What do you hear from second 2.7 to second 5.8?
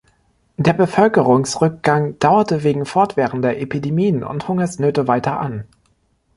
fortwährender Epidemien und Hungersnöte weiter an.